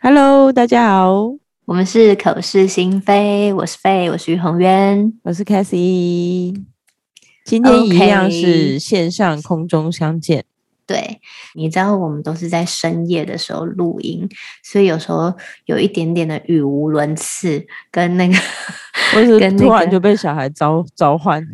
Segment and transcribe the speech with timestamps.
[0.00, 1.12] Hello，大家好，
[1.64, 6.54] 我们是口是心非，我是 Faye，我是于宏渊，我是 Cassie，
[7.44, 10.44] 今天一样是线上空中相见。
[10.86, 11.20] 对，
[11.54, 14.28] 你知道我们都是在深夜的时候录音，
[14.62, 15.34] 所以有时候
[15.64, 18.34] 有一点点的语无伦次，跟那个，
[19.12, 21.44] 或是 突然就被小孩召召唤。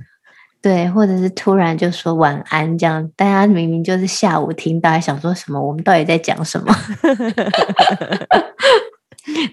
[0.61, 5.61] 对，或者是突然就说晚安，这样大家明明就是下午听，大家想说什么？
[5.61, 6.75] 我们到底在讲什么？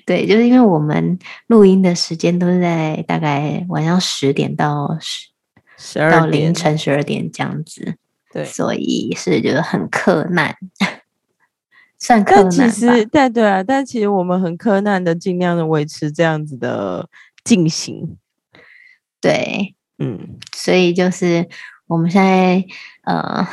[0.03, 5.27] 对，就是因为我们录音的时间都是在大概晚上十点到十
[5.77, 7.98] 十二到凌晨十二点这样子，
[8.31, 10.55] 对，所以是觉得很克难，
[11.99, 12.43] 算克难。
[12.43, 17.07] 但其实，对对啊，但其实我们很克难的，尽量的维持这样子的
[17.43, 18.17] 进行，
[19.21, 19.74] 对。
[19.98, 21.48] 嗯，所以就是
[21.88, 22.63] 我们现在
[23.04, 23.48] 呃，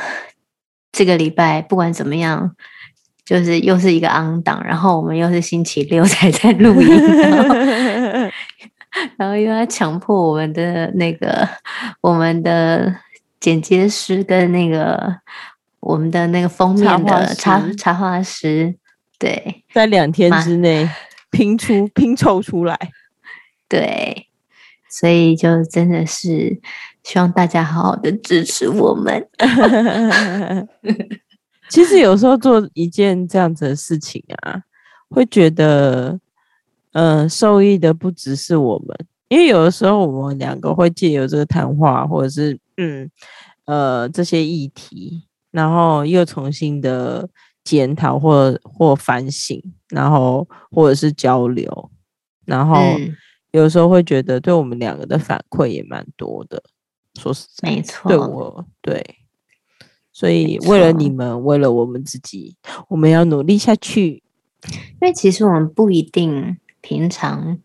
[0.91, 2.55] 这个礼拜不管怎么样，
[3.23, 7.55] 就是又是一个 on 档，然后我们又是星期六才在 录音，然后，
[9.17, 11.47] 然后又要强迫我们的那个
[12.01, 12.93] 我们的
[13.39, 15.15] 剪接师跟那个
[15.79, 18.75] 我们的那个封面的插插画师，
[19.17, 20.89] 对，在两天之内
[21.31, 22.77] 拼出拼凑出来，
[23.69, 24.27] 对。
[24.93, 26.61] 所以就真的是
[27.01, 29.27] 希望大家好好的支持我们。
[31.67, 34.61] 其实有时候做一件这样子的事情啊，
[35.09, 36.19] 会觉得，
[36.91, 38.95] 嗯、呃，受益的不只是我们，
[39.29, 43.09] 因为有的时候我们两个会借由这个谈话，或者是嗯
[43.65, 47.27] 呃这些议题，然后又重新的
[47.63, 51.89] 检讨或或反省，然后或者是交流，
[52.45, 52.75] 然后。
[52.75, 53.15] 嗯
[53.53, 56.61] 有时候会觉得对我们两个的反馈也蛮多的，
[57.19, 59.03] 说实在，没错，对我对，
[60.11, 64.23] 所以为了你们，为了我们自己，我们要努力下去。
[64.67, 67.59] 因为其实我们不一定平常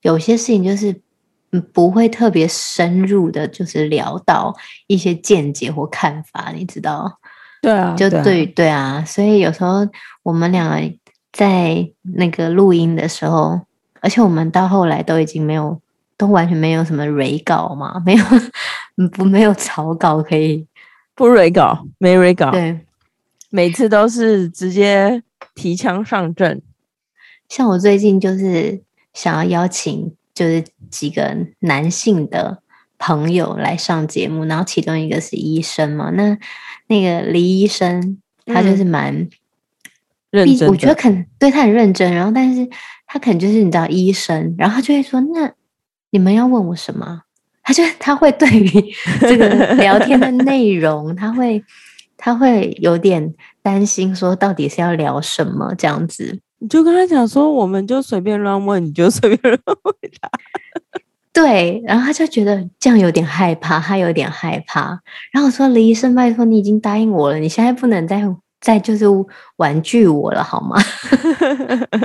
[0.00, 1.02] 有些事情就是
[1.74, 4.56] 不会特别深入的，就是聊到
[4.86, 7.20] 一些见解或看法，你知道？
[7.60, 9.86] 对啊，就对对啊，对啊，所以有时候
[10.22, 10.96] 我们两个
[11.30, 13.65] 在那个录音的时候。
[14.06, 15.80] 而且我们到后来都已经没有，
[16.16, 18.24] 都完全没有什么蕊稿嘛，没有，
[19.08, 20.64] 不没有草稿可以
[21.16, 22.78] 不蕊稿，没蕊稿，对，
[23.50, 25.24] 每次都是直接
[25.56, 26.62] 提枪上阵。
[27.48, 28.80] 像我最近就是
[29.12, 32.62] 想要邀请，就是几个男性的
[33.00, 36.38] 朋友来上节目，然后其中一个是医生嘛，那
[36.86, 39.30] 那个李医生他就是蛮、嗯、
[40.30, 42.70] 认真，我觉得肯对他很认真，然后但是。
[43.16, 45.50] 他可能就是你知道医生，然后他就会说：“那
[46.10, 47.22] 你们要问我什么？”
[47.64, 48.68] 他就他会对于
[49.22, 51.64] 这个 聊天的内容，他会
[52.18, 56.38] 他会有点担心，说到底是要聊什么这样子。
[56.58, 60.30] 你就跟他讲说：“我们就随便乱问，你就随便乱回答。
[61.32, 65.00] ”对，然后他就觉得这样有点害怕，他有点害怕。
[65.32, 68.22] 然后我说：“李医生，拜托你已经答应我了，你现在不能再
[68.66, 69.06] 再就是
[69.58, 70.76] 婉拒我了，好吗？”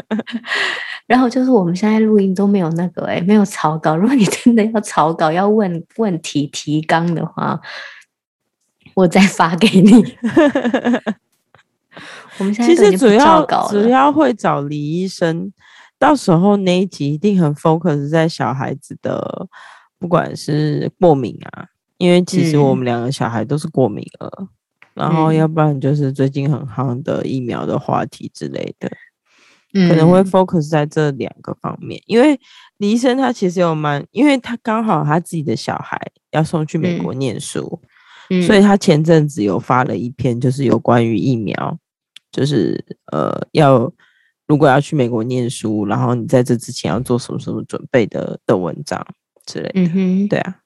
[1.07, 3.97] 然后就是我们现在录音都没有那个哎、欸，没有草稿。
[3.97, 7.59] 如果你真的要草稿，要问问题提纲的话，
[8.93, 9.91] 我再发给你。
[12.37, 15.51] 我们现在其实主要主要会找李医生，
[15.97, 19.47] 到时候那一集一定很 focus 在小孩子的，
[19.97, 21.65] 不管是过敏啊，
[21.97, 24.47] 因为其实我们两个小孩都是过敏儿，嗯、
[24.93, 28.91] 然后要不然就是最近很夯的疫苗的话题之类的。
[29.73, 32.37] 可能会 focus 在这两个方面，嗯、因为
[32.79, 35.97] 李医生他其实有蛮，因为他刚好他自己的小孩
[36.31, 37.81] 要送去美国念书，
[38.29, 41.77] 嗯、所以他前阵子有发了一篇，就是有关于疫苗，
[42.33, 43.89] 就是呃要
[44.45, 49.01] 如果要去美国念书，然后你在这之前要做什么什么准备的的文章
[49.45, 49.71] 之类的。
[49.75, 50.57] 嗯哼，对啊，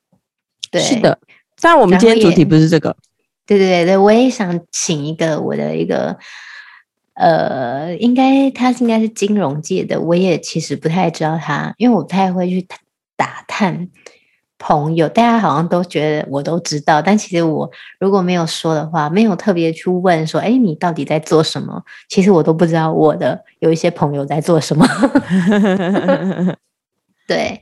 [0.71, 1.19] 对，是的。
[1.61, 2.97] 但我们今天主题不是这个。
[3.45, 6.17] 对对对对，我也想请一个我的一个。
[7.17, 12.67] 呃，应该他应该是金融界的，我也其实不太知道他，因为我不太会去
[13.15, 13.87] 打探
[14.59, 17.71] 朋友，大家好像都觉得我都知道，但其实我
[18.01, 21.81] 如果没有说的话，没有特别去问说，哎，你到底在做什么？
[22.09, 24.85] 其实我都不知道我的有一些朋友在做什么。
[27.25, 27.61] 对，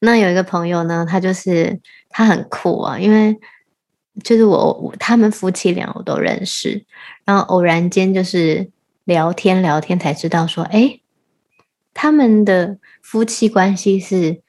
[0.00, 3.36] 那有一个朋友呢，他就是他很酷啊，因为
[4.22, 6.84] 就是我，我他们夫妻俩我都认识，
[7.24, 8.70] 然后偶然间就是。
[9.06, 10.98] 聊天聊天才知道说，哎，
[11.92, 14.40] 他们的夫妻关系是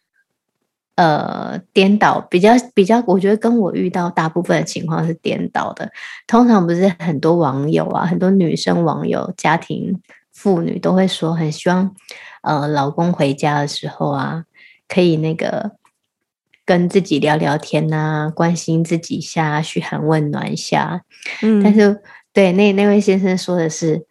[0.95, 5.91] 呃颠倒，比较比较，我觉得跟我遇到大部分的情况是颠倒的。
[6.25, 10.01] 通常不是很多网友啊，很多女生网友、家庭
[10.31, 11.93] 妇女都会说，很希望
[12.41, 14.45] 呃老公回家的时候啊，
[14.87, 15.73] 可以那个
[16.65, 21.03] 跟自己聊聊天啊，关心自己一下，嘘寒问暖一下。
[21.41, 22.01] 嗯，但是
[22.33, 24.05] 对那那位先生说的是。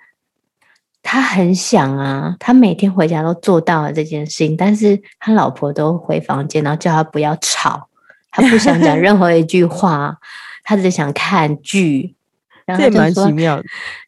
[1.07, 7.91] 他很想啊，他每天回家都做到了这件事情，但是他老婆都回房间，然后叫他不要吵，
[8.31, 10.17] 他不想讲 任何一句话，
[10.63, 12.17] 他只想看剧。
[12.65, 13.65] 然后这蛮奇妙的。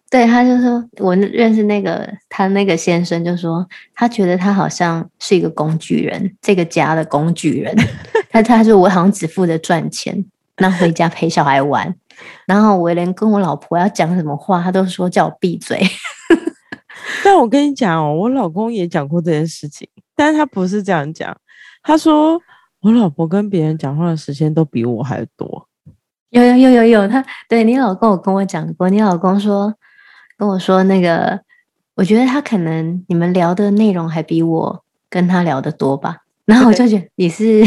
[0.08, 7.76] 对，他就说，我认识那个他那个先生，就说他觉得他好像是一个工具人，这个家的工具人。
[8.42, 10.24] 他他说我好像只负责赚钱，
[10.58, 11.94] 那回家陪小孩玩，
[12.46, 15.80] 然后我连跟我老婆要讲什么话，他都说叫我闭嘴。
[17.24, 21.36] 但我跟你讲哦，我老公也讲过这件事情，但是他不是这样讲。
[21.82, 22.40] 他说
[22.80, 25.68] 我老婆跟别人讲话的时间都比我还多。
[26.30, 29.74] 有有有有有，他对你老公有跟我讲过，你老公说
[30.36, 31.40] 跟我说那个，
[31.94, 36.18] 我觉得他可能你们聊的内容还比我跟他聊的多吧。
[36.46, 37.62] 然后我就觉得你是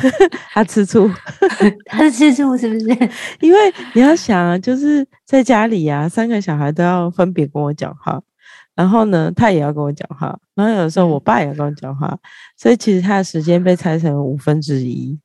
[0.52, 1.08] 他吃醋，
[1.86, 2.86] 他是吃醋是不是？
[3.40, 3.58] 因为
[3.94, 8.20] 你要想啊，就是在家里呀、啊，三个小孩都要分别跟我讲话。
[8.74, 12.18] 然后呢，他也要跟我讲话，然后有时候我爸也要跟我讲话，
[12.56, 15.16] 所以其实他的时间被拆成了五分之一，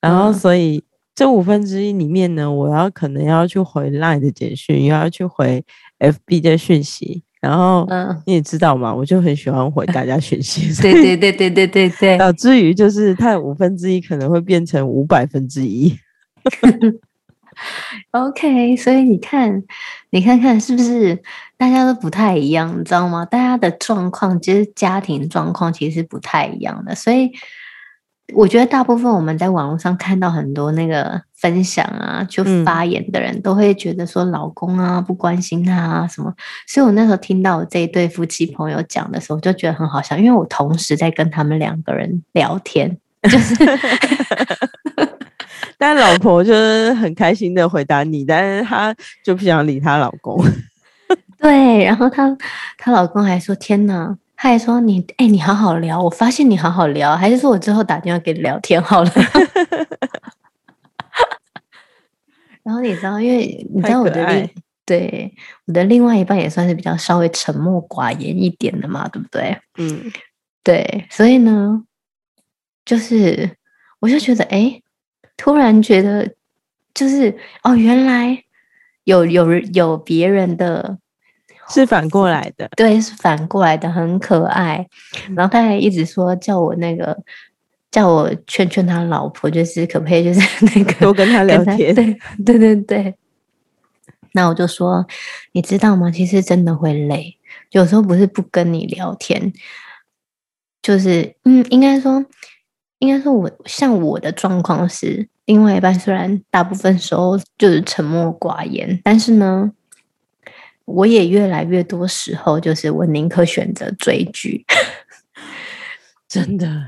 [0.00, 0.82] 然后所以
[1.14, 5.62] 这五分之一里面呢，我要可能要去回 LINE 的简讯，又要去回
[5.98, 7.86] FB 的讯息，然后
[8.24, 15.94] 你也知道嘛，我就很喜欢回大家讯息， 对对对对对对对，导致于就是他的五分之一可能会变成五百分之一。
[18.12, 19.62] OK，所以你看，
[20.10, 21.22] 你看看是不是
[21.56, 23.24] 大家都不太一样，你知道吗？
[23.26, 27.30] 大家的状况其实家庭状况其实不太一样的，所以
[28.32, 36.32] 我觉得大部分我们在网络上看到很多那个分享啊，就发言的人都会觉得说老公啊不关心他啊什么，
[36.66, 43.54] 所以我那时候听到我这一对夫妻朋友讲的时候，我就觉得很好笑，因为我同时在跟他们两个人聊天，就是。
[45.76, 50.42] 但老婆就是很开心的回答你，但是她就不想理她老公。
[51.38, 52.34] 对，然后她
[52.78, 59.10] 她老公还说：“天哪！”他还说：“你哎、欸，你好好聊，我发现你好好聊，还是说我之后打电话给你聊天好了。
[62.62, 64.50] ”然后你知道，因为 你知道我的另
[64.86, 65.34] 对
[65.66, 69.56] 我的另外一半也算是比较稍微沉默寡言一点的嘛，对不对？
[69.78, 70.10] 嗯，
[70.62, 71.82] 对，所以呢，
[72.84, 73.56] 就是
[74.00, 74.58] 我就觉得哎。
[74.58, 74.80] 欸
[75.36, 76.32] 突然觉得，
[76.94, 78.44] 就是哦，原来
[79.02, 80.96] 有有有别人的，
[81.68, 84.86] 是反过来的，对，是反过来的，很可爱。
[85.34, 87.16] 然后他还一直说叫我那个，
[87.90, 93.14] 叫我劝劝他老婆，就是可不可以，就是那个多跟他聊天，对对对对。
[94.32, 95.06] 那我就说，
[95.52, 96.10] 你知道吗？
[96.10, 97.36] 其实真的会累，
[97.70, 99.52] 有时候不是不跟你聊天，
[100.82, 102.24] 就是嗯，应该说。
[103.00, 109.70] 应该说我，像我的状况是，另外一半虽然大部分时候就是沉默寡言，但是呢，
[110.84, 114.64] 我也越来越多时候就是我宁可选择追剧。
[116.28, 116.84] 真的，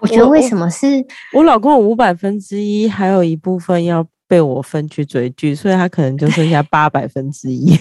[0.00, 0.86] 我觉得为什么是
[1.32, 7.78] 我，我老公有五百分之一，还有一部分要被我分去追剧，所以他可能就剩下八百分之一。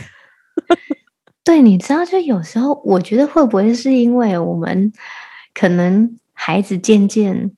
[1.43, 4.91] 对，你知道，就有时候我觉得会不会是因为我们
[5.53, 6.17] 可能。
[6.35, 7.51] 孩子渐渐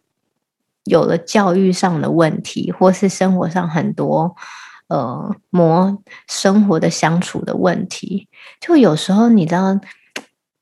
[0.84, 4.36] 有了教育上的问题，或是生活上很多
[4.88, 8.28] 呃磨生活的相处的问题，
[8.60, 9.80] 就有时候你知道，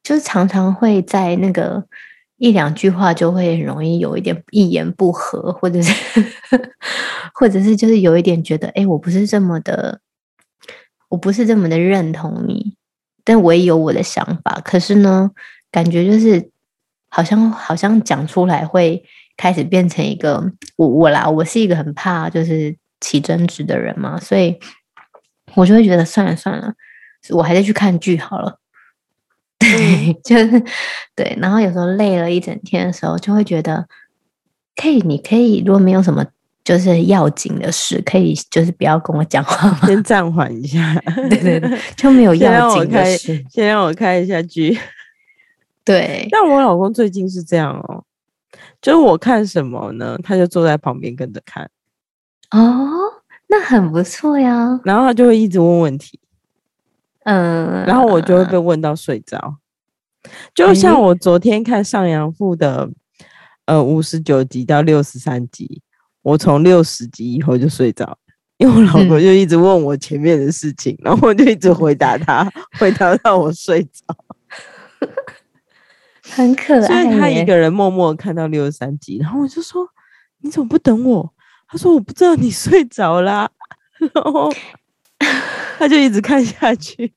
[0.04, 1.84] 就是常常会在那个
[2.38, 5.94] 一两句话就会很容易有一点一言不合，或者是
[7.34, 10.00] 或者是就是有一点觉得，哎，我不是这么的，
[11.10, 12.76] 我不是这么的认同你，
[13.24, 15.32] 但我也有我的想法，可是呢，
[15.72, 16.52] 感觉就是。
[17.16, 19.04] 好像好像讲出来会
[19.38, 24.58] 开始变成一个我我啦，我是一个很怕就是起争执的人嘛，所以
[25.56, 26.74] 我就会觉得算了算了，
[27.32, 28.58] 我还是去看剧好了。
[29.60, 30.64] 对，就是
[31.14, 31.38] 对。
[31.40, 33.86] 然后有时候累了一整天的时候，就会觉得
[34.76, 36.26] 可以，你可以如果没有什么
[36.64, 39.80] 就是要紧的事，可以就是不要跟我讲话吗？
[39.86, 40.96] 先暂缓一下。
[41.30, 43.46] 对对对，就没有要紧的事。
[43.50, 44.78] 先让我看一下剧。
[45.86, 48.06] 对，但我老公最近是这样哦，
[48.82, 51.70] 就是我看什么呢，他就坐在旁边跟着看。
[52.54, 52.88] 哦，
[53.48, 54.80] 那很不错呀。
[54.84, 56.20] 然后他就会一直问问题，
[57.26, 59.58] 嗯，然后我就会被问到睡着。
[60.54, 62.90] 就像我昨天看上阳赋的
[63.66, 65.82] 呃五十九集到六十三集，
[66.22, 68.18] 我从六十集以后就睡着，
[68.58, 74.16] 因为我老公就一直问我前面的事情，嗯、然后我就一直回答他， 回答到我睡着，
[76.24, 76.82] 很可爱。
[76.82, 79.86] 所以他一个人默默看到六十三集，然后我就说
[80.40, 81.34] ：“你怎么不等我？”
[81.74, 83.50] 他说：“我不知道你睡着啦。”
[84.14, 84.54] 然后
[85.80, 87.12] 他就一直看下去。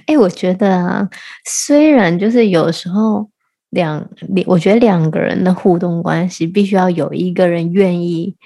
[0.00, 1.08] 哎、欸，我觉得啊，
[1.46, 3.30] 虽然就是有时候
[3.70, 4.06] 两，
[4.44, 8.36] 我觉得两个人的互动关系必须要有一个人愿意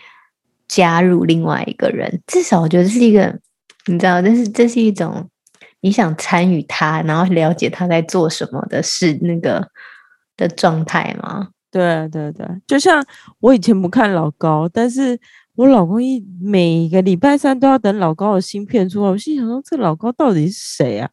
[0.69, 3.41] 加入另外一个人，至少我觉得是一个，
[3.87, 5.29] 你知道，但是这是一种
[5.81, 9.69] 你想参与他，然后了解他在做什么的事那个
[10.37, 11.49] 的状态吗？
[11.73, 13.05] 对对对，就像
[13.41, 15.19] 我以前不看老高，但是。
[15.55, 21.11] 我老公一每个礼拜三都要等老高的新片出来，我心想说，这老高到底是谁啊？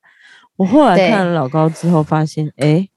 [0.56, 2.90] 我后来看了老高之后，发现哎、欸，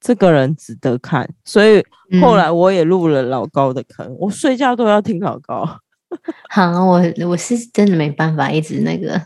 [0.00, 1.84] 这个人值得看，所以
[2.22, 4.06] 后来我也入了老高的坑。
[4.06, 5.68] 嗯、我睡觉都要听老高。
[6.48, 9.20] 好，我我是真的没办法一直那个，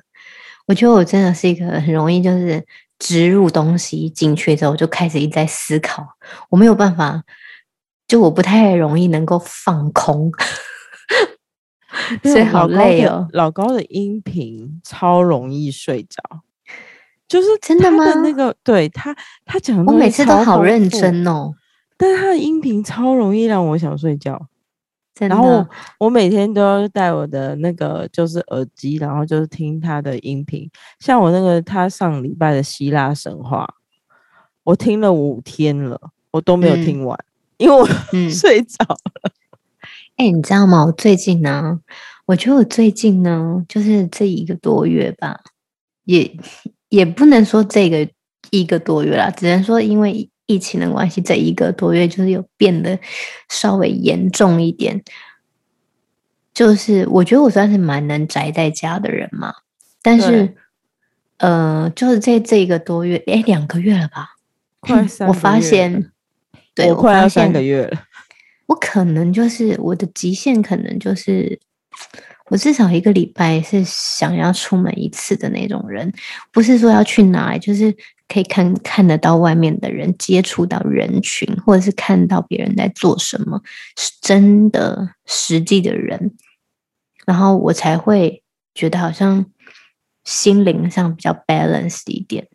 [0.67, 2.67] 我觉得我真的是一个很容易就是
[2.99, 6.05] 植入东西进去之后，我就开始一直在思考，
[6.49, 7.23] 我没有办法，
[8.11, 10.33] 就我不太容易能够放空。
[12.25, 13.29] 所以好累哦。
[13.33, 16.21] 老高的音频超容易睡着，
[17.29, 18.05] 就是真的吗？
[18.15, 19.15] 那个对他，
[19.45, 21.55] 他讲的，我每次都好认真哦。
[21.97, 24.49] 但是他的音频超容易让我想睡觉。
[25.21, 25.69] 然后我，
[26.01, 30.69] 我每天都要戴我的那个就是耳机，然后就是听他的音频。
[30.99, 33.73] 像我那个他上礼拜的希腊神话，
[34.65, 36.01] 我听了五天了，
[36.33, 37.30] 我都没有听完，嗯、
[37.61, 39.33] 因为我、嗯、 睡着了。
[40.17, 40.87] 哎、欸，你知道吗？
[40.87, 41.79] 我最近呢，
[42.25, 45.39] 我觉得我最近呢，就是这一个多月吧，
[46.05, 46.37] 也
[46.89, 48.09] 也不能说这个
[48.51, 52.99] 一个多月啦，只能说因为疫情的关系，这一个多月就是有变得
[53.49, 55.03] 稍微严重一点。
[56.53, 59.55] 就是我觉得我算是蛮能宅在家的人嘛，
[60.03, 60.57] 但是，
[61.39, 64.37] 呃，就是在这一个多月，哎、欸，两个月了吧？
[64.81, 66.11] 快三我发现，
[66.75, 68.03] 对，我快要三个月了。
[68.67, 71.59] 我可能就是我的极限，可能就是
[72.51, 76.13] 我至少一个礼拜是想要出门一次的那种人，
[76.53, 77.95] 不是说要去哪里，就是
[78.29, 83.61] 可以看看得到外面的人，接触到人群，或者是看到别人在做什么，
[83.99, 86.33] 是真的实际的人，
[87.27, 89.47] 然后我才会觉得好像
[90.23, 92.47] 心灵上比较 balance 一点。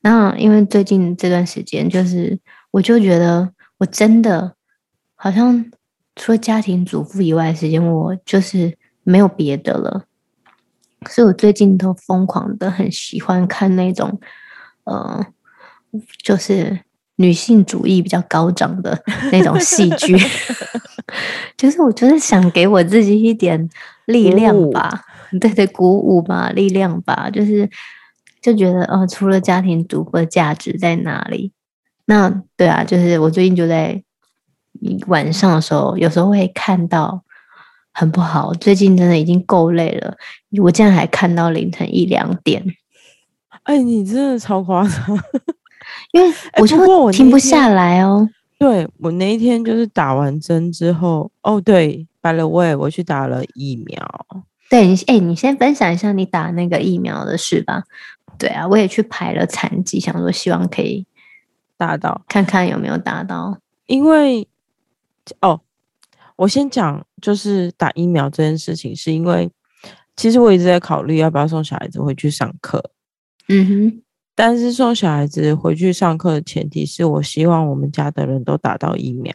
[0.00, 2.38] 那因为最近这段时间，就是
[2.72, 4.54] 我就觉得我真的。
[5.22, 5.70] 好像
[6.16, 10.04] 除了家庭主妇以外的时间，我就是没有别的了。
[11.10, 14.18] 所以我最近都疯狂的很喜欢看那种，
[14.84, 15.26] 呃，
[16.22, 16.80] 就是
[17.16, 18.98] 女性主义比较高涨的
[19.30, 20.16] 那种戏剧。
[21.58, 23.68] 就是我就是想给我自己一点
[24.06, 25.02] 力量吧。
[25.38, 27.28] 对对，鼓舞吧，力量吧。
[27.28, 27.68] 就是
[28.40, 31.52] 就觉得，哦，除了家庭主妇的价值在哪里？
[32.10, 34.02] 那对啊，就是我最近就在。
[34.82, 37.22] 你晚上的时候，有时候会看到
[37.92, 38.54] 很不好。
[38.54, 40.16] 最近真的已经够累了，
[40.62, 42.64] 我竟然还看到凌晨一两点。
[43.64, 45.18] 哎，你真的超夸张，
[46.12, 48.26] 因为我就停不下来哦。
[48.58, 54.26] 对，我那一天就是打完针之后，哦，对，by the way，我去打了疫苗。
[54.70, 57.82] 对，你哎，你先分享一下你打那个疫苗的事吧。
[58.38, 61.04] 对啊，我也去排了残疾，想说希望可以
[61.80, 64.46] 打到，看看有没有打到，因为。
[65.42, 65.60] 哦，
[66.34, 69.48] 我先讲，就是打疫苗这件事情，是因为
[70.16, 72.82] 其实我一直在考虑要不要送小孩子回去上课。
[73.46, 74.02] 嗯哼，
[74.34, 79.32] 但是送小孩子回去上课的前提是我希望我们家的人都打到疫苗。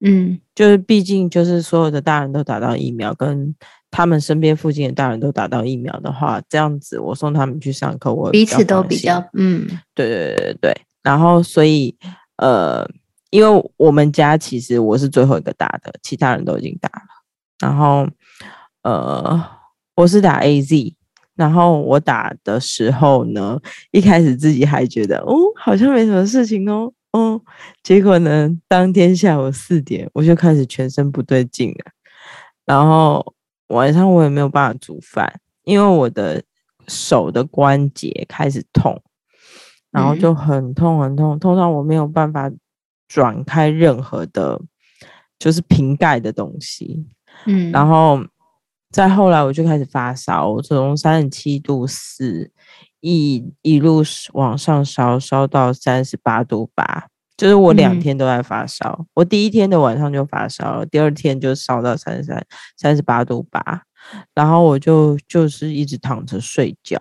[0.00, 3.52] 嗯，就是毕竟就是所有的大人都打到疫苗，跟
[3.90, 11.96] 他们身边附近的大人都打到疫苗的话，这样子我送他们去上课，我彼此都比较嗯，对对对对对，然后所以
[12.36, 12.84] 呃。
[13.30, 17.06] 因为我们家其实我是最后一个打的，其他人都已经打了。
[17.58, 18.06] 然后，
[18.82, 19.44] 呃，
[19.96, 20.94] 我是打 AZ，
[21.34, 23.60] 然后我打的时候呢，
[23.90, 27.38] 一开始自己还觉得，哦，好像没什么事情哦，哦，
[27.82, 31.90] 结果呢，当天下午四点，我就开始全身不对劲了。
[32.64, 33.34] 然后
[33.68, 36.42] 晚上我也没有办法煮饭，因为我的
[36.86, 39.02] 手的关节开始痛，
[39.96, 42.50] 然后就很痛很痛，痛到我没有办法。
[43.08, 44.60] 转开任何的，
[45.38, 47.06] 就是瓶盖的东西，
[47.46, 48.18] 嗯，然后
[48.90, 52.50] 再后来我就开始发烧，我从三十七度四
[52.98, 62.44] 一一路往上烧，烧到三十八度八，就是我两天都在发烧，嗯、我第一天的晚上就发烧了，第二天就烧到三十三、
[62.76, 63.84] 三十八度八，
[64.34, 66.98] 然后我就就是一直躺着睡觉，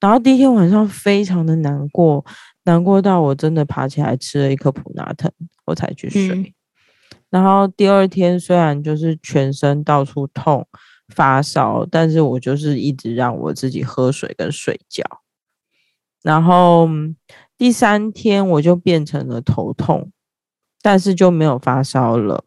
[0.00, 2.24] 然后第一天晚上非常的难过，
[2.64, 5.30] 难过到我真的爬起来吃了一颗普拿疼，
[5.66, 6.28] 我才去睡。
[6.28, 6.52] 嗯、
[7.30, 10.66] 然后第二天虽然就是全身到处痛、
[11.14, 15.04] 发烧，但是我就是一直让我自己喝水跟睡觉，
[16.22, 16.88] 然后。
[17.60, 20.10] 第三天我就变成了头痛，
[20.80, 22.42] 但是就没有发烧了。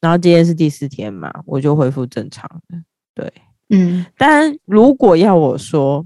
[0.00, 2.82] 然后今天是第四天嘛，我就恢复正常了。
[3.14, 3.32] 对，
[3.68, 4.04] 嗯。
[4.18, 6.04] 但如果要我说，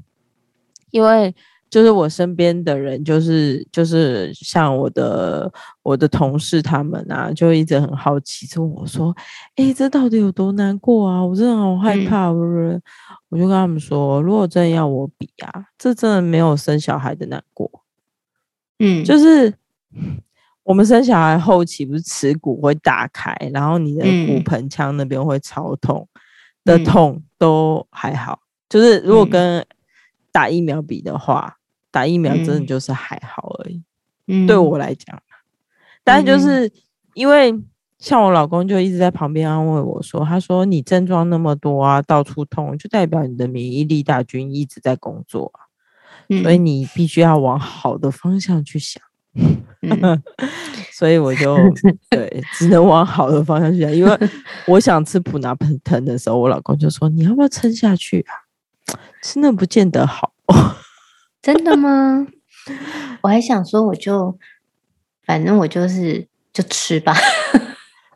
[0.97, 1.35] 因为
[1.69, 9.15] 就是我身边的人，就是就是像我的我的同事他们啊，就一直很好奇，就问我说
[9.57, 11.23] ：“哎，这到底有多难过啊？
[11.23, 12.83] 我真的好害怕，不是？”嗯，
[13.29, 17.71] 我就跟他们说：“如果真的要我比啊，这真的没有生小孩的难过。”
[18.79, 19.53] 嗯，就是
[20.63, 26.09] 我们生小孩后期不是耻骨会打开，然后你的骨盆腔那边会超痛
[26.65, 28.39] 的痛都还好，
[28.69, 29.63] 就是如果跟
[30.37, 31.57] 打疫苗比的话，
[31.91, 33.83] 打疫苗真的就是还好而已。
[34.27, 35.19] 嗯，对我来讲，
[36.05, 36.71] 但就是
[37.15, 37.55] 因为
[37.99, 45.65] 像我老公就一直在旁边安慰我说，他说你症状那么多啊，到处痛，就代表你的免疫力大军一直在工作啊。
[46.43, 49.03] 所以你必须要往好的方向去想，
[49.81, 50.23] 嗯、
[50.93, 51.57] 所以我就
[52.11, 53.91] 对，只能往好的方向去想。
[53.91, 54.19] 因为
[54.67, 58.35] 我想吃普拿疼的时候，我老公就说：“你要不要撑下去啊？
[59.23, 60.33] 吃那不见得好。
[61.43, 62.27] ”真的吗？
[63.23, 64.37] 我还想说，我就
[65.25, 67.15] 反正我就是就吃吧。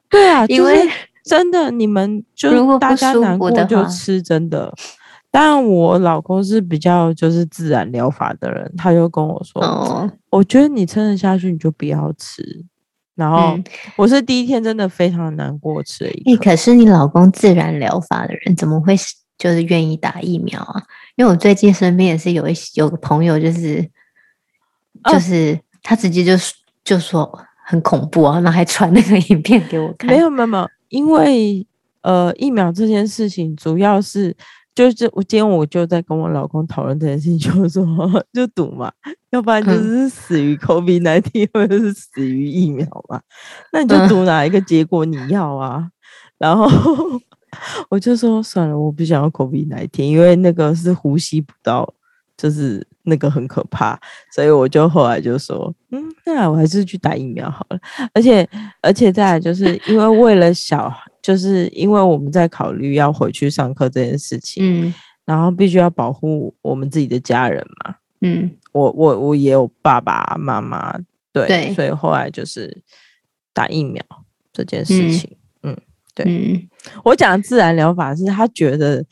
[0.09, 0.89] 对啊， 因为
[1.25, 4.75] 真的，你们就大家难过就吃，真的。
[5.31, 12.65] 但我老公是比较就是自然疗法的人，他就跟我说：“哦，我觉得你撑得下去，你就不要吃。”
[13.15, 13.57] 然后
[13.97, 16.37] 我是第一天真的非常难过，吃了一。
[16.37, 18.97] 可是你老公自然疗法的人，怎么会
[19.41, 20.83] 就是愿意打疫苗啊？
[21.17, 23.83] 因为我最近身边也是有一有个朋友，就是
[25.11, 26.33] 就是他直接就
[26.85, 30.09] 就说很恐怖啊，然后还传那个影片给我看。
[30.09, 31.67] 没有没有没有，因为
[32.03, 34.37] 呃，疫苗这件事情主要是。
[34.73, 37.85] 就是我今天我就在跟我老公讨论这件事情，就是说
[38.33, 38.91] 就赌嘛，
[39.31, 43.21] 要不然就是死于 COVID-19，或者是死于疫苗嘛。
[43.73, 45.91] 那你就赌哪一个结果你要啊？
[46.39, 46.67] 然后
[47.89, 51.93] 我就说算了，我不想要 COVID-19，因为那个是呼吸不到，
[52.37, 53.99] 就是那个很可怕。
[54.35, 57.79] 所以我就后来就说，嗯，那我还是去打疫苗好了。
[58.13, 58.49] 而且
[58.81, 60.93] 而且再来就是因为为了小。
[61.23, 64.95] 就是因为我们在考虑要回去上课这件事情，嗯，
[65.27, 70.99] 然后必须要保护我们自己的家人嘛，嗯，我我我也有爸爸妈妈，
[71.31, 72.75] 对，对，所以后来就是
[73.53, 74.03] 打疫苗
[74.51, 75.37] 这件事情，
[76.23, 76.69] 对，嗯，
[77.05, 79.05] 我讲自然疗法是他觉得，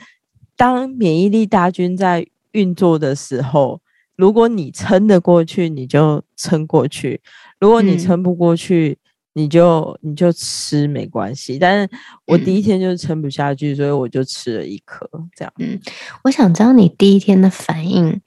[0.57, 3.81] 当免疫力大军在运作的时候，
[4.17, 7.19] 如果你撑得过去，你就撑过去；
[7.61, 11.89] 如果你撑不过去，嗯你就你就吃没关系，但是
[12.27, 15.53] 我第一天就是撑不下去，嗯，所以我就吃了一颗这样。
[15.59, 15.79] 嗯，
[16.25, 18.21] 我想知道你第一天的反应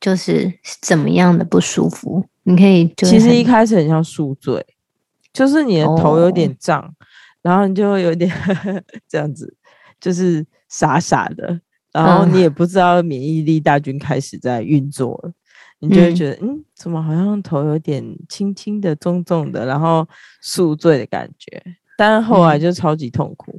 [0.00, 2.24] 就是怎么样的不舒服？
[2.44, 4.64] 你可以，其实一开始很像宿醉，
[5.32, 6.94] 就是你的头有点胀，哦，
[7.42, 8.32] 然后你就会有点
[9.08, 9.54] 这样子，
[10.00, 11.60] 就是傻傻的，
[11.92, 15.32] 然后你也不知道免疫力大军开始在运作了。
[15.84, 20.06] 你就会觉得，嗯，嗯，怎么好像头有点轻轻的、重重的，然后
[20.40, 21.60] 宿醉的感觉。
[21.98, 23.50] 但是后来就超级痛苦，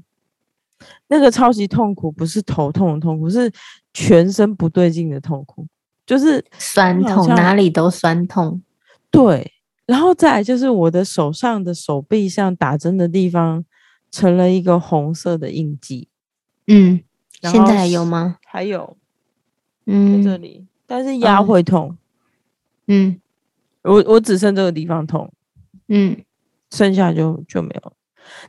[0.79, 3.51] 嗯、那个超级痛苦不是头痛的痛苦，是
[3.93, 5.67] 全身不对劲的痛苦，
[6.05, 8.63] 就是酸痛，哪里都酸痛。
[9.11, 9.51] 对，
[9.85, 13.65] 然后再来就是我的手上的手臂上打针的地方
[14.13, 16.07] 成了一个红色的印记。
[16.67, 17.01] 嗯，
[17.41, 18.37] 现在还有吗？
[18.45, 18.95] 还有，
[19.87, 21.97] 嗯，在这里，但是压会痛。
[22.85, 23.19] 嗯嗯，
[23.81, 25.31] 我我只剩这个地方痛，
[25.87, 26.15] 嗯，
[26.69, 27.93] 剩下就就没有。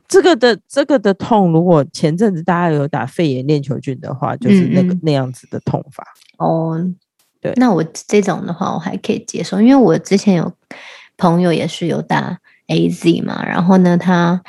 [0.07, 6.05] 这个的这个的痛，如果前阵子大家有打肺炎链球菌的话，就是那个嗯嗯那样子的痛法。
[6.37, 6.77] 哦，
[7.41, 10.53] 对，那我这种的话，我还可以接受，因为我之前有
[11.17, 14.41] 朋友也是有打 AZ 嘛，然后呢，他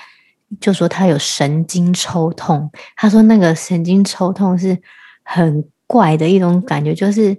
[0.60, 4.76] 就说他有神经抽痛，他说那个神经抽痛是
[5.22, 7.36] 很怪的一种感觉，就是。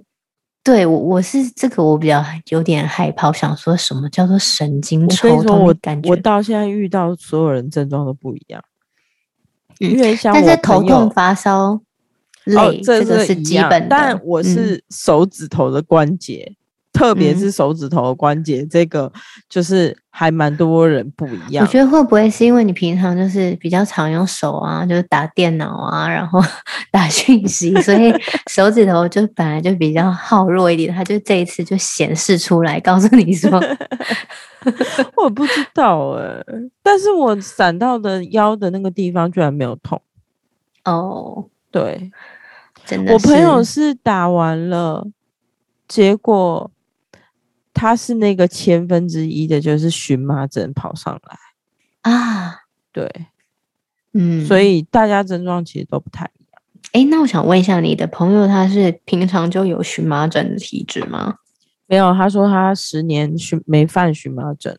[0.64, 5.64] 对，我我是这个，我比较有点害怕，我想说什么叫做神经抽痛？
[5.64, 8.62] 我感觉我到现在遇到所有人症状都不一样，
[9.80, 11.80] 嗯、因为像我但是头痛发烧
[12.44, 13.86] 累、哦，这个是基本的。
[13.88, 16.56] 但我是手指头的关节、嗯、
[16.98, 19.10] 特别是手指头的关节，嗯、这个
[19.48, 21.64] 就是还蛮多人不一样。
[21.64, 26.40] 我觉得会不会是因为你平常就是比较常用手啊，就是打电脑啊，然后
[26.90, 28.12] 打讯息，所以
[28.50, 33.50] 手指头就本来就比较耗弱一点，他就这一次就显示出来，告诉你说，
[35.16, 36.44] 我不知道哎、欸，
[36.82, 40.02] 但是我闪到的腰的那个地方居然没有痛。
[40.84, 42.10] 哦，对，
[42.84, 45.06] 真的，我朋友是打完了，
[45.86, 46.70] 结果。
[47.74, 52.56] 他是那个千分之一的，就是荨麻疹跑上来啊，
[52.92, 53.08] 对，
[54.12, 56.62] 嗯，所以大家症状其实都不太一样。
[56.92, 61.36] 哎、欸，那我想问一下，你的朋友他是平常就有荨麻疹的体质吗？
[61.86, 64.76] 没有，他说他十年荨没犯荨麻疹，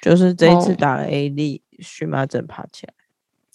[0.00, 2.94] 就是这一次打了 A D，荨麻疹爬起来。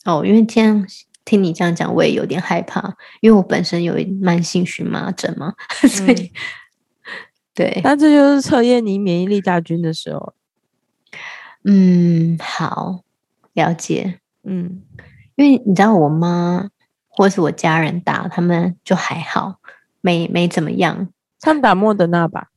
[0.05, 0.85] 哦，因为这样
[1.23, 6.31] 听你这样讲，我也有点害怕，因为我本身有慢性荨麻疹嘛， 嗯、所以。
[7.55, 10.33] 对，那这就是测验你免疫力大军的时候。
[11.63, 12.99] 嗯，好，
[13.53, 14.19] 了解。
[14.43, 14.83] 嗯，
[15.35, 16.69] 因为你知道我妈
[17.07, 19.61] 或是我家人打，他们就还好，
[20.01, 21.07] 没没怎么样。
[21.39, 22.49] 他们打莫德纳吧？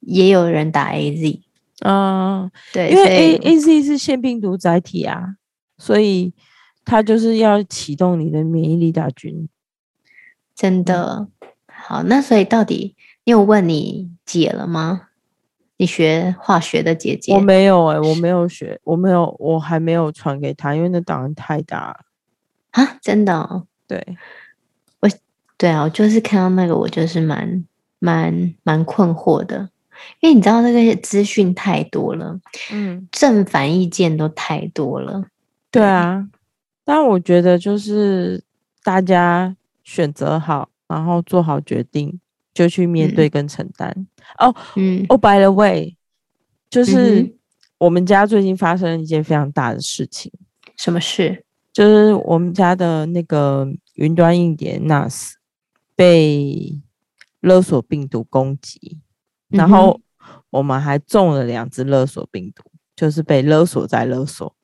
[0.00, 1.42] 也有人打 AZ。
[1.84, 5.36] 嗯，对，因为 A AZ 是腺病毒载体啊，
[5.76, 6.32] 所以
[6.84, 9.48] 它就是要启动你的免疫力大军。
[10.54, 11.28] 真的。
[11.66, 12.96] 好，那所以到底？
[13.24, 15.08] 你有问你姐了吗？
[15.76, 17.34] 你学化学的姐姐？
[17.34, 22.00] 我没有哎、欸，我没有学，我没有，我还没有传给她，因为那档案太大了
[22.70, 22.98] 啊！
[23.02, 23.66] 真的、哦？
[23.88, 24.16] 对，
[25.00, 25.10] 我
[25.56, 27.64] 对啊，我就是看到那个，我就是蛮
[27.98, 29.70] 蛮蛮困惑的，
[30.20, 32.38] 因为你知道那个资讯太多了，
[32.70, 35.24] 嗯，正反意见都太多了。
[35.70, 36.28] 对啊，
[36.84, 38.44] 但我觉得就是
[38.84, 42.20] 大家选择好，然后做好决定。
[42.54, 44.06] 就去面对跟承担
[44.38, 45.96] 哦，嗯，哦，by the way，
[46.68, 47.34] 就是
[47.78, 50.30] 我们家最近发生了一件非常大的事情。
[50.76, 51.44] 什么事？
[51.72, 55.32] 就是我们家的那个云端硬碟 NAS
[55.96, 56.78] 被
[57.40, 59.00] 勒索病毒攻击，
[59.48, 59.98] 然后
[60.50, 62.62] 我们还中了两只勒索病毒，
[62.94, 64.54] 就是被勒索在勒索。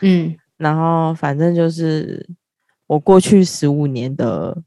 [0.00, 2.26] 嗯，然后反正就是
[2.86, 4.62] 我过去十五年的。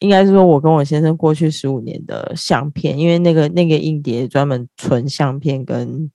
[0.00, 6.10] 应该是说，我跟我先生过去十五年的相片，因为那个那个硬碟专门存相片跟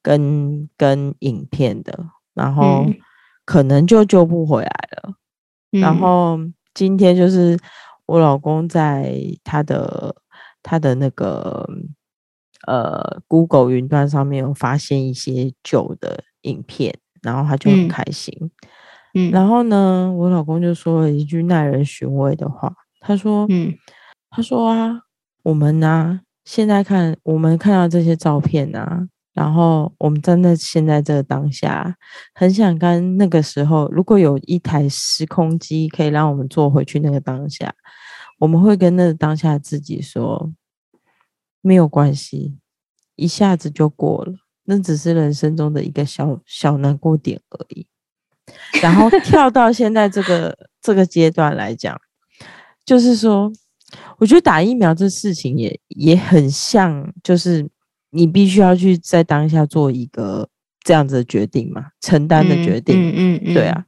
[0.00, 2.86] 跟跟影片的，然后
[3.44, 5.14] 可能就救不回来了。
[5.72, 6.38] 嗯、然后
[6.72, 7.58] 今天就是
[8.06, 10.14] 我老公在他的
[10.62, 11.68] 他的那个
[12.68, 18.32] 呃 Google 云端上面有发现一些旧的影片，然后他就很开心。
[19.14, 22.72] 嗯，然后呢，我老公就说了一句耐人寻味的话。
[23.06, 23.74] 他说：“嗯，
[24.30, 25.02] 他说啊，
[25.42, 31.94] 我们呢、啊，现在看我们看到这些照片啊，然后我们站在现在这个当下，
[32.34, 37.74] 很想跟那个时候，如果有一台时空机可以让我们坐回去那个当下，
[38.38, 40.50] 我们会跟那个当下自己说，
[41.60, 42.56] 没有关系，
[43.16, 44.32] 一下子就过了，
[44.64, 47.86] 那只是人生中的一个小小难过点而已。
[48.82, 51.94] 然后跳到现在这个这个阶段来讲。”
[52.84, 53.50] 就是说，
[54.18, 57.68] 我觉得打疫苗这事情也也很像，就是
[58.10, 60.48] 你必须要去在当下做一个
[60.82, 62.96] 这样子的决定嘛，承担的决定。
[62.96, 63.84] 嗯嗯，嗯，对啊。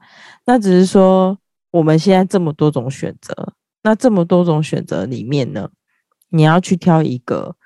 [0.47, 1.39] 那只是说
[1.71, 5.69] 我们现在这么多种选择，那这么多种选择里面呢，
[6.31, 7.57] 你要去挑一个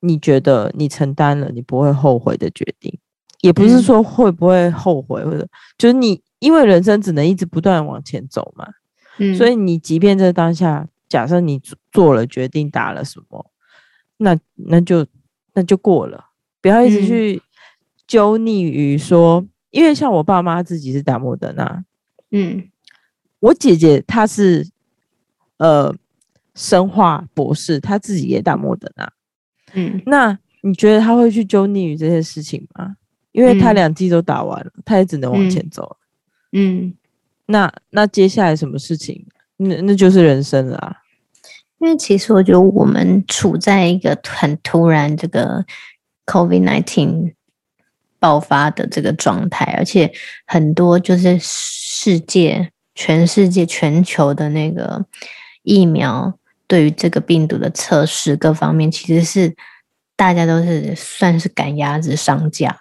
[0.00, 2.96] 你觉得你承担了你不会后悔的决定，
[3.40, 8.68] 也不是说会不会后悔，或者就是你因为人生只能一直不断往前走嘛。
[9.18, 13.50] 嗯，所以你即便在当下，假设你做了决定，打了什么，
[14.18, 15.06] 那那就
[15.54, 16.26] 那就过了，
[16.60, 17.40] 不要一直去
[18.06, 21.84] 揪腻于说，嗯，因为像我爸妈自己是打莫德纳，
[22.30, 22.68] 嗯，
[23.40, 24.68] 我姐姐她是
[25.58, 25.94] 呃
[26.54, 29.12] 生化博士，她自己也打莫德纳，
[29.74, 32.96] 嗯，那你觉得她会去揪腻于这些事情吗？
[33.32, 35.96] 因为她两季都打完了，她也只能往前走，
[36.52, 36.86] 嗯。
[36.86, 36.94] 嗯
[37.46, 39.26] 那那接下来什么事情？
[39.58, 40.96] 那那就是人生了啊。
[41.78, 45.64] 因为其实我觉得我们处在一个很突然这个
[46.24, 47.34] COVID-19
[48.18, 50.12] 爆发的这个状态，而且
[50.46, 55.04] 很多就是世界、全世界、全球的那个
[55.62, 59.54] 疫苗对于这个病毒的测试各方面，其实是
[60.16, 62.80] 大家都是算是赶鸭子上架。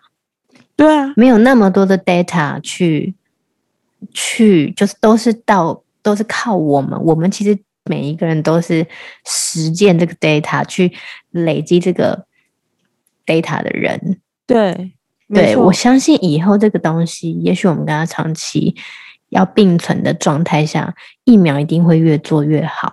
[0.78, 3.16] 对啊，没有那么多的 data 去。
[4.14, 8.86] 去就是都是到都是靠我们，我们其实每一个人都是
[9.26, 10.92] 实践这个 data 去
[11.32, 12.26] 累积这个
[13.26, 14.20] data 的人。
[14.46, 14.92] 对，
[15.34, 18.76] 对，我相信以后这个东西，也许我们跟他长期
[19.30, 22.92] 要并存的状态下，疫苗一定会越做越好，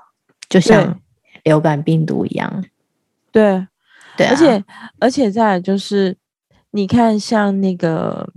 [0.48, 0.98] 就像
[1.44, 2.64] 流感病毒一样。
[3.30, 3.66] 对，
[4.16, 4.64] 对、啊，而且
[5.00, 6.16] 而且再来就是，
[6.70, 8.32] 你看像那个。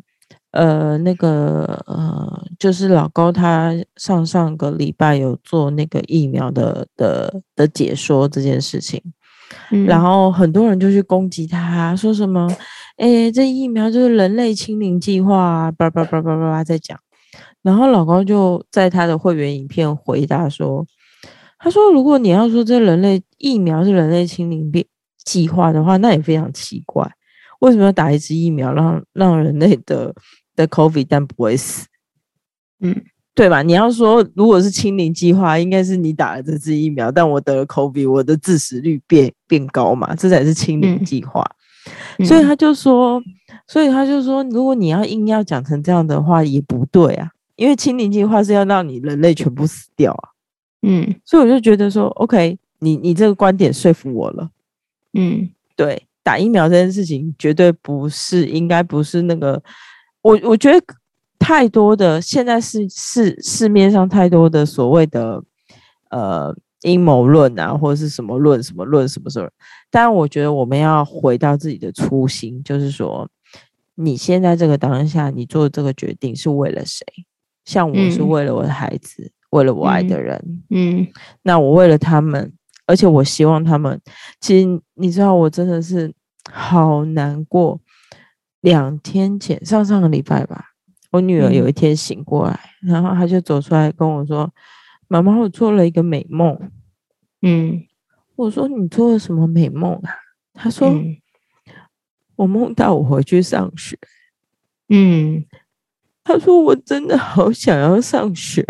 [0.55, 9.01] 呃，那个呃，就是老高他上上个礼拜有做那个疫苗的的的解说这件事情，
[9.71, 12.49] 嗯，然后很多人就去攻击他，说什么，
[12.95, 16.97] 哎，这疫苗就是人类清零计划啊，叭叭叭叭叭叭在讲，
[17.61, 20.85] 然后老高就在他的会员影片回答说，
[21.59, 24.87] 他说如果你要说这人类疫苗是人类清零计
[25.25, 27.11] 计划的话，那也非常奇怪，
[27.59, 30.15] 为什么要打一支疫苗让让人类的
[30.55, 31.85] 的 COVID，但不会死，
[32.79, 32.95] 嗯，
[33.33, 33.61] 对吧？
[33.61, 41.43] 你要说如果是清零计划，应该是你打了这支疫苗，但我得了 COVID，我的致死率变变高嘛，这才是清零计划。
[42.17, 42.25] 嗯。
[42.25, 43.21] 所以他就说，
[43.67, 50.29] 所以他就说，如果你要硬要讲成这样的话，也不对啊，因为清零计划是要让你人类全部死掉啊。
[50.81, 54.49] 嗯，所以我就觉得说，OK，你你这个观点说服我了。
[55.13, 59.61] 嗯，对，打疫苗这件事情绝对不是，应该不是那个。
[60.25, 60.83] 我我觉得
[61.37, 65.43] 太多的现在是市市面上太多的所谓的
[66.09, 69.47] 呃阴谋论啊，或者是什么论什么论什么什么。
[69.91, 73.29] 但我觉得我们要回到自己的初心，就是说
[73.93, 77.05] 你现在这个当下，你做这个决定是为了谁？
[77.63, 81.07] 像我是为了我的孩子，嗯、为了我爱的人，嗯，嗯，
[81.43, 82.51] 那我为了他们，
[82.87, 84.01] 而且我希望他们。
[84.41, 86.11] 其实你知道，我真的是
[86.51, 87.79] 好难过。
[88.65, 90.71] 两天前，上上个礼拜吧，
[91.11, 94.51] 我女儿有一天醒过来，嗯、然后她就走出来跟我说
[95.07, 96.57] ：“妈妈，我做了一个美梦。”
[97.43, 97.83] 嗯，
[98.35, 100.09] 我说：“你做了什么美梦啊？”
[100.51, 101.15] 她说：“嗯、
[102.37, 103.95] 我梦到我回去上学。”
[104.89, 105.45] 嗯，
[106.23, 108.65] 她说：“我真的好想要上学。”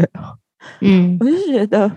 [0.82, 1.90] 嗯， 我就觉得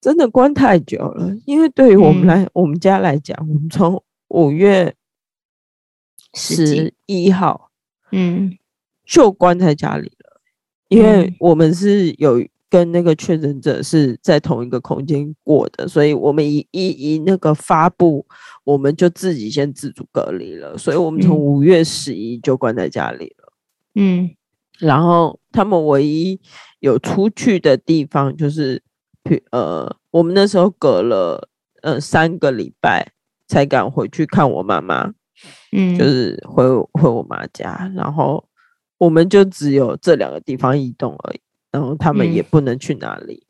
[0.00, 4.94] 真的关太久了，因为对于我们来，嗯、我们家来讲，我们从五月。
[6.34, 7.70] 十一号，
[8.12, 8.58] 嗯，
[9.04, 10.40] 就关在家里了，
[10.88, 18.26] 因为我们是有跟那个确诊者是在同一个空间过的，所以我们一一一那个发布，
[18.64, 23.52] 我们就自己先自主隔离了，所以我们从五月十一就关在家里了，
[23.94, 24.34] 嗯，
[24.80, 26.40] 然后他们唯一
[26.80, 28.82] 有出去的地方就是，
[29.52, 31.48] 呃，我们那时候隔了
[31.82, 33.12] 呃三个礼拜
[33.46, 35.12] 才敢回去看我妈妈。
[35.72, 38.42] 嗯，就是回回我妈家，然后
[38.98, 43.46] 我们就只有这两个地方移动而已，然后他们也不能去哪里。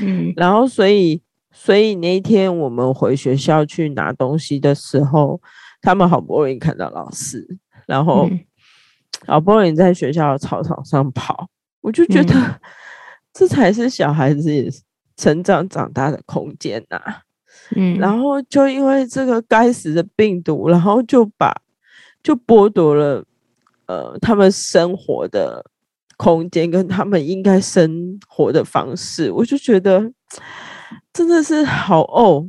[0.00, 5.40] 嗯，然后所以所以那一天我们回学校去拿东西的时候，
[5.80, 7.46] 他们好不容易看到老师，
[7.86, 8.28] 然后
[9.26, 11.48] 好不容易在学校的操场上跑，
[11.80, 12.60] 我就觉得
[13.32, 14.70] 这才是小孩子
[15.16, 17.22] 成长长大的空间呐、啊。
[17.74, 21.54] 嗯，然后就因为这个该死的病毒，然后就把
[22.22, 23.24] 就剥夺了
[23.86, 25.64] 呃他们生活的
[26.16, 30.12] 空间跟他们应该生活的方式，我就觉得
[31.12, 32.48] 真的是好哦，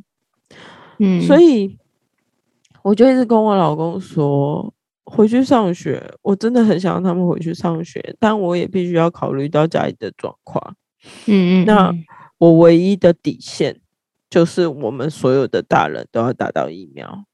[0.99, 1.77] 嗯，所以
[2.83, 4.73] 我就一直跟我老公说，
[5.05, 10.75] 回去上学，我真的很想让他们回去上学，但我也必须要考虑到家里的状况，
[11.25, 11.93] 嗯，嗯嗯，那
[12.37, 13.79] 我唯一的底线。
[14.35, 17.25] 就是我们所有的大人都要打到疫苗，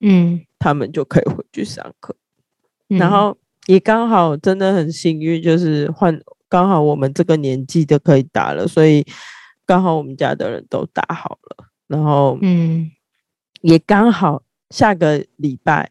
[0.00, 2.14] 嗯，他们就可以回去上课，
[2.90, 6.20] 嗯、然后也刚好真的很幸运，就是换
[6.50, 9.02] 刚好我们这个年纪的可以打了，所以
[9.64, 12.90] 刚好我们家的人都打好了，然后嗯，
[13.62, 15.90] 也刚好下个礼拜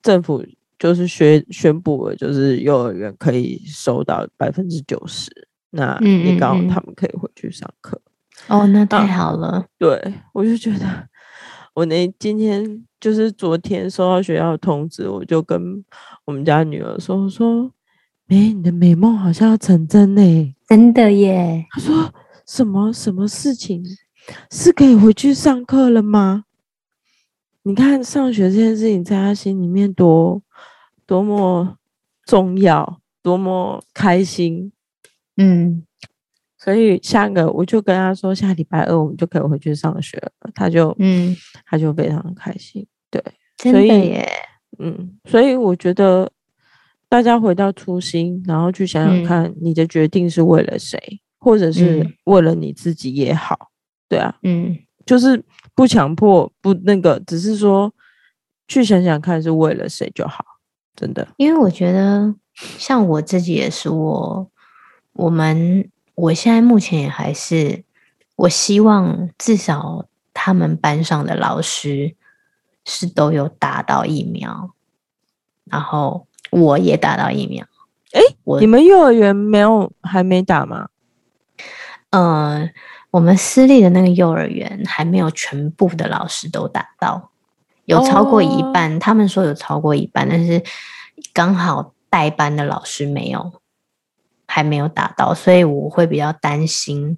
[0.00, 0.46] 政府
[0.78, 5.28] 就是宣宣布了，就是幼儿园可以收到百分之九十，
[5.70, 8.00] 那也刚好他们可以回去上课。
[8.48, 9.48] 哦，那太好了。
[9.48, 11.08] 啊、对，我就觉得，
[11.74, 15.84] 我那今天就是昨天收到学校的通知，我就跟
[16.24, 17.70] 我们家女儿说：“我说，
[18.28, 22.12] 哎、欸，你的美梦好像要成真呢，真的耶。”她说
[22.46, 23.84] ：“什么什么事情？
[24.50, 26.44] 是可以回去上课了吗？
[27.62, 30.42] 你看上学这件事情，在他心里面多
[31.06, 31.76] 多么
[32.24, 34.72] 重要，多么开心。”
[35.36, 35.84] 嗯。
[36.68, 40.30] 所以下个我就跟他说，下礼拜二我们就可以回去上学了。
[40.54, 42.86] 他就嗯，他就非常开心。
[43.10, 43.24] 对，
[43.56, 44.28] 真的耶。
[44.78, 46.30] 嗯，所以我觉得
[47.08, 53.70] 大家回到初心，然后去想想看，你的决定是为了谁，嗯、或者是为了你自己也好。
[54.06, 54.76] 对啊，嗯，
[55.06, 55.42] 就是
[55.74, 57.90] 不强迫，不那个，只是说
[58.66, 60.44] 去想想看是为了谁就好，
[60.94, 61.26] 真的。
[61.38, 62.34] 因为我觉得，
[62.76, 64.50] 像我自己也是我，
[65.14, 67.84] 我们我现在目前也还是，
[68.34, 72.16] 我希望至少他们班上的老师
[72.84, 74.70] 是都有打到疫苗，
[75.64, 77.64] 然后我也打到疫苗。
[78.12, 78.20] 哎，
[78.58, 80.88] 你们幼儿园没有还没打吗？
[82.10, 82.70] 嗯、呃，
[83.10, 87.30] 我们私立的那个幼儿园还没有全部的老师都打到，
[87.84, 88.96] 有超过一半。
[88.96, 90.64] 哦、他们说有超过一半，但是
[91.32, 93.52] 刚好代班的老师没有，
[94.58, 97.16] 还没有打到，所以我会比较担心。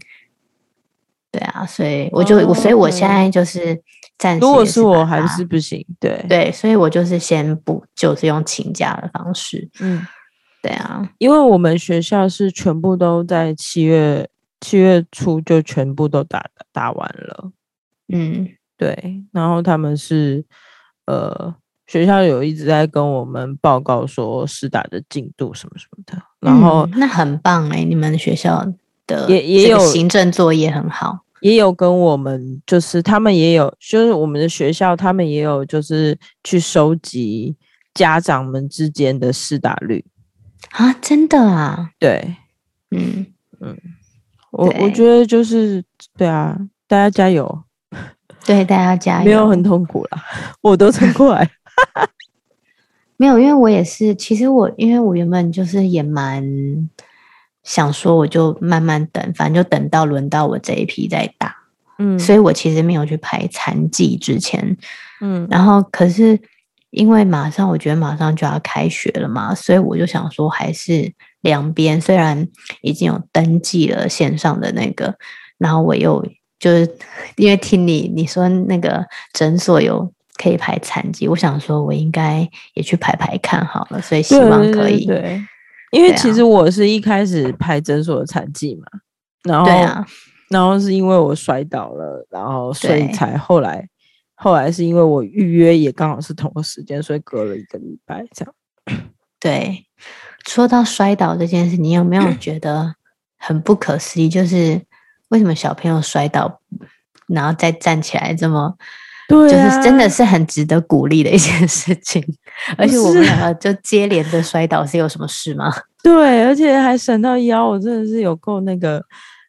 [1.33, 3.83] 对啊，所以我就所以我现在就是
[4.19, 4.41] 暂时。
[4.41, 9.69] 如果是我还是不行，对对，所以我就是先不，就是用请假的方式。
[9.81, 10.07] 嗯，
[10.63, 14.29] 对啊，因为我们学校是全部都在七月。
[14.63, 17.51] 七月初就全部都打打完了，
[18.13, 19.25] 嗯，对。
[19.33, 20.45] 然后他们是，
[21.07, 21.55] 呃，
[21.91, 26.23] 学校有一直在跟我们报告说试打的进度什么什么的。
[26.39, 28.65] 然后、嗯、那很棒哎、欸，你们学校
[29.09, 37.57] 的也也有行政作业很好，也有跟我们就是他们也有，就是我们的学校他们也有就是去收集
[37.93, 40.05] 家长们之间的试打率
[40.71, 42.37] 啊，真的啊，对，
[42.93, 43.27] 嗯
[43.59, 43.77] 嗯。
[44.53, 45.83] 我我觉得就是
[46.17, 47.65] 对啊，大家加油，
[48.45, 50.23] 对大家加油，没有很痛苦啦，
[50.61, 51.51] 我都撑过来。
[53.17, 56.45] 没有，因为我也是，其实我因为我原本就是也蛮
[57.63, 61.55] 想说，我就慢慢等，反正就等到轮到我这一批再打，
[61.99, 64.77] 嗯，所以我其实没有去排残疾之前，
[65.21, 66.41] 嗯，然后可是
[66.91, 71.13] 因为马上我觉得马上就要开学了嘛，所以我就想说还是。
[71.43, 72.47] 两边虽然
[72.83, 75.17] 已经有登记了线上的那个，
[75.57, 76.23] 然后我又
[76.59, 76.97] 就是
[77.37, 85.05] 因为听你你说那个诊所有可以排残疾，我想说我应该也去排排看好了，所以希望可以。
[85.05, 85.43] 对，对，对，
[85.91, 88.87] 因为其实我是一开始排诊所的残疾嘛，
[89.43, 90.07] 然后对啊，
[90.49, 93.87] 然后是因为我摔倒了，然后所以才后来
[94.35, 98.55] 后来是因为我预约也刚好是同个时间，所以隔了一个礼拜这样。
[99.39, 99.85] 对。
[100.49, 102.95] 说到摔倒这件事，你有没有觉得
[103.37, 104.27] 很不可思议？
[104.27, 104.81] 就是
[105.29, 106.63] 为什么小朋友摔倒，
[107.27, 108.75] 然后再站起来这么，
[109.31, 112.23] 对啊，就是真的是很值得鼓励的一件事情。
[112.77, 115.73] 而且我们两个就接连的摔倒，是有什么事吗？
[116.03, 119.03] 对，而且还闪到腰，我真的是有够那个。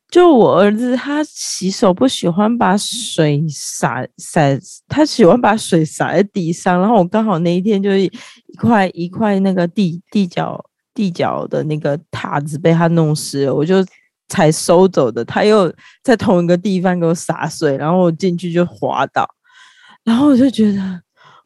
[0.10, 4.42] 就我儿子，他洗手不喜欢把水洒洒，
[4.88, 8.12] 他喜欢把水洒在地上，然后我刚好那一天就是一
[8.60, 10.64] 块一块那个地地脚。
[10.94, 13.78] 地脚的那个塔子被他弄湿了，我就
[14.28, 15.24] 才收走的。
[15.24, 19.26] 他又在同一个地方给我洒水，然后我进去就滑倒，
[20.04, 21.02] 然后我就觉得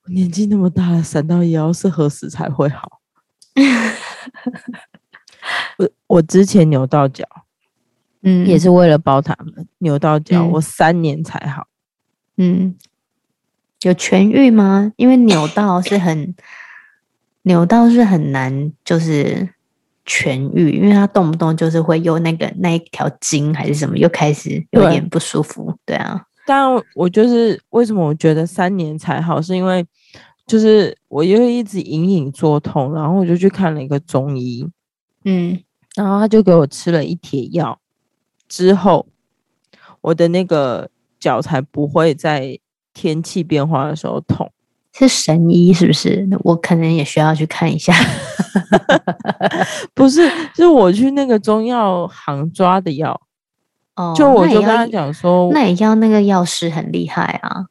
[0.05, 3.01] 我年纪那么大了，闪到腰是何时才会好？
[5.77, 7.25] 我我之前扭到脚，
[8.23, 11.67] 嗯，也是为了包他们扭到脚，嗯，我三年才好。
[12.37, 12.75] 嗯，
[13.81, 14.91] 有痊愈吗？
[14.95, 16.35] 因为扭到是很。
[17.47, 19.47] 扭到是很难，就是
[20.03, 25.71] 痊愈，因为他动不动就是会有那个那一条筋还是什么，又开始有点不舒服。
[25.85, 29.85] 对，对啊，但我就是为什么我觉得三年才好，是因为
[30.45, 34.67] 就是我因为一直隐隐作痛，然后我就去看了一个中医，
[35.23, 35.59] 嗯，
[35.95, 37.79] 然后他就给我吃了一帖药，
[38.47, 39.07] 之后
[40.01, 42.59] 我的那个脚才不会在
[42.93, 44.51] 天气变化的时候痛。
[44.97, 46.25] 是神医是不是？
[46.43, 47.93] 我可能也需要去看一下。
[49.93, 53.19] 不是，是我去那个中药行抓的药。
[53.95, 57.65] 哦，就我就跟他讲说，那也要那个药师很厉害啊。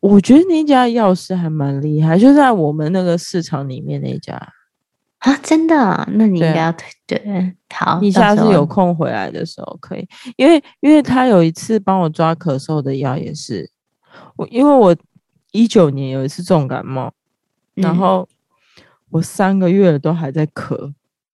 [0.00, 4.34] 我觉得那家药师还蛮厉害，就在我们那个市场里面那家
[5.18, 5.76] 啊，真的？
[5.76, 6.72] 啊那你应该要
[7.06, 13.70] 对，对，好，你下次有空回来的时候可以，因为因为他有一次帮我抓咳嗽的药也是
[14.36, 14.96] 我，因为我。
[15.54, 17.12] 一九年有一次重感冒，
[17.74, 18.26] 然后
[19.10, 20.94] 我三个月了都还在咳，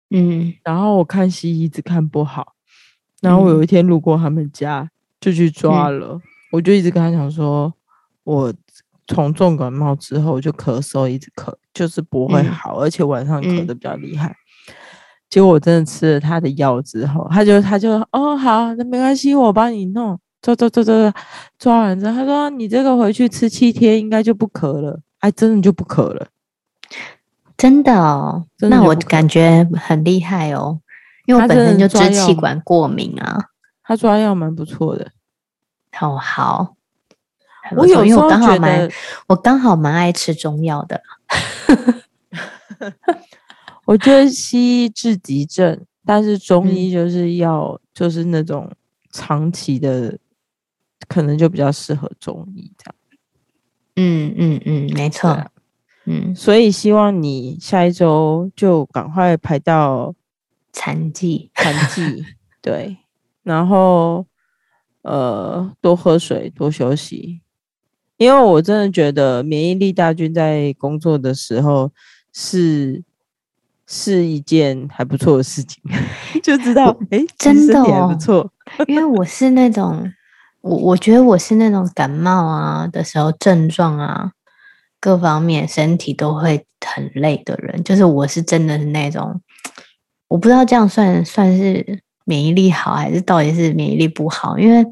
[0.09, 2.55] 嗯，然后我看西医一直看不好，
[3.27, 6.21] 然后我有一天路过他们家就去抓了，嗯、
[6.51, 7.73] 我就一直跟他讲说，
[8.23, 8.53] 我
[9.07, 14.29] 从重感冒之后就咳嗽一直咳，就是不会好，嗯、而且晚上咳的比较厉害。
[14.29, 14.73] 嗯、
[15.29, 20.19] 结果我真的吃了他的药之后，他就他就哦好，那没关系，我帮你弄。
[20.39, 21.13] 抓抓抓抓
[21.57, 26.27] 抓完之后，他说：“你这个回去吃七天，应该就不咳了。”哎，真的就不咳了，
[27.57, 28.45] 真的哦。
[28.59, 30.79] 那我感觉很厉害哦，
[31.27, 33.37] 因为我本身就支气管过敏啊。
[33.83, 35.11] 他抓药蛮不错的。
[36.01, 36.75] 哦，好，
[37.75, 38.89] 我有时候刚好蛮，
[39.27, 41.01] 我刚好蛮爱吃中药的。
[43.85, 48.69] 我觉得西医治急症，但是中医就是要、嗯、就是那种
[49.11, 50.17] 长期的，
[51.07, 52.95] 可能就比较适合中医这样。
[53.95, 55.29] 嗯嗯嗯，没错。
[55.29, 55.49] 啊、
[56.05, 60.13] 嗯，所以希望你下一周就赶快排到
[60.77, 62.23] 残疾，残剂。
[62.61, 62.97] 对，
[63.41, 64.27] 然后
[65.01, 67.41] 呃，多喝水，多休息。
[68.17, 71.91] 因为我真的觉得免疫力大军在工作的时候
[72.33, 73.03] 是
[73.85, 75.81] 是一件还不错的事情，
[76.43, 78.51] 就知道哎，真的还不错。
[78.87, 80.11] 因为我是那种，
[80.61, 84.31] 我我觉得我是那种感冒啊的时候症状啊，
[84.99, 89.39] 各方面身体都会很累的人，就是我是真的是那种，
[90.27, 94.85] 我不知道这样算算是免疫力好还是到底是免疫力不好，因为。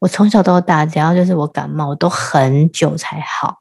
[0.00, 3.58] 我从小到大，只要就是我感冒，都很久才好，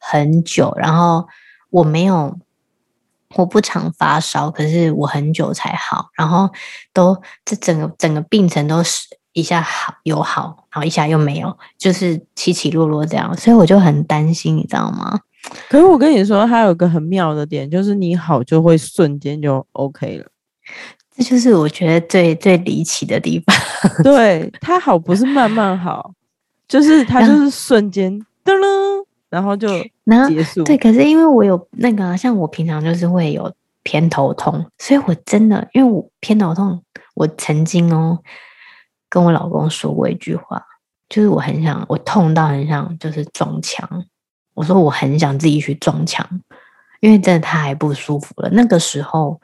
[0.00, 0.74] 很久。
[0.76, 1.26] 然后
[1.70, 2.36] 我没有，
[3.36, 6.10] 我不常发烧，可是我很久才好。
[6.14, 6.50] 然后
[6.92, 13.36] 都这整个整个病程都是一下好有好，然后一下又没有，就是起起落落这样。
[13.36, 15.20] 所以我就很担心，你知道吗？
[15.68, 20.26] 可是我跟你说，它有个很妙的点，就是你好就会瞬间就 OK 了。
[21.16, 23.56] 这就是我觉得最最离奇的地方。
[24.04, 26.12] 对，它好不是慢慢好，
[26.68, 28.12] 就是它就是瞬间
[28.44, 29.68] 噔噔，然后就
[30.28, 30.62] 结束。
[30.64, 36.82] 对，可是因为我有那个，像我平常就是会有偏头痛，所以我真的因为我偏头痛，
[37.14, 38.18] 我曾经哦
[39.08, 40.62] 跟我老公说过一句话，
[41.08, 44.04] 就是我很想，我痛到很想就是撞墙。
[44.60, 46.28] 我说我很想自己去撞墙，
[47.00, 48.50] 因为真的太不舒服了。
[48.52, 49.40] 那个时候。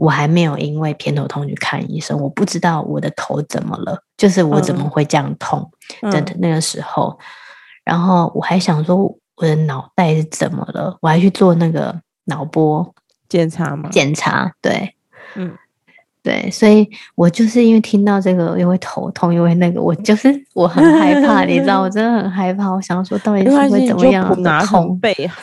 [0.00, 5.70] 我还没有因为偏头痛去看医生，我不知道我的头怎么了，就是我怎么会这样痛
[6.00, 7.24] 的那个时候，嗯、
[7.84, 12.94] 然后我还想说我的脑袋是怎么了，我还去做那个脑波
[13.28, 13.90] 检查吗？
[13.92, 14.96] 检查，对，
[15.34, 15.54] 嗯，
[16.22, 24.28] 对，所以我就是因为听到这个，因为头痛，因为那个，我就是我很害怕，你知道，我真的很害怕，我想说到底是会怎么样？
[24.28, 25.40] 普拿疼备好，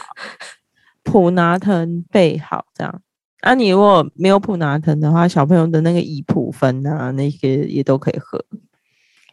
[1.04, 3.02] 普拿疼备好，这样。
[3.42, 8.44] 啊，你如果没有普拿疼的话，小朋友的那个乙普酚啊，那些也都可以喝。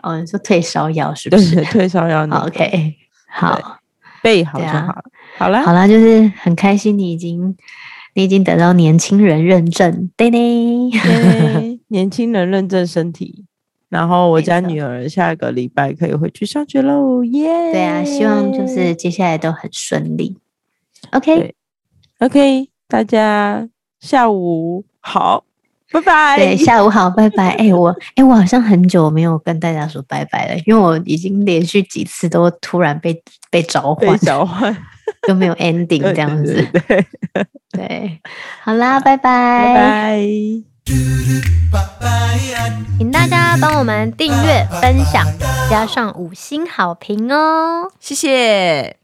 [0.02, 1.56] 哦，你说退烧药是不是？
[1.56, 2.24] 对，退烧药。
[2.46, 2.94] OK，
[3.26, 3.78] 好，
[4.22, 4.78] 备好就好了。
[4.78, 5.02] 啊、
[5.38, 7.56] 好了，好了，就是很开心，你已经
[8.14, 10.40] 你已经得到年轻人认证，对对，
[10.90, 13.44] 对年轻人认证身体。
[13.88, 17.72] 然后我家女儿下个礼拜可以回去上学喽，耶、yeah！
[17.72, 20.38] 对啊，希望就是接下来都很顺利。
[22.18, 23.68] Okay, 大家。
[24.00, 25.44] 下午好，
[25.90, 26.36] 拜拜。
[26.36, 27.52] 对， 下午好，拜拜。
[27.52, 33.18] 哎、欸，我哎、欸，我好像很久没有跟大家说拜拜了，因为我已经连续几次都突然被
[33.50, 34.76] 被召唤，召唤
[35.26, 36.66] 都没有 ending 这样子。
[37.70, 38.20] 对
[38.62, 40.18] 好啦，拜拜，拜拜。
[42.98, 45.26] 请大家帮我们订阅、分享，
[45.70, 49.03] 加上五星好评哦，谢谢。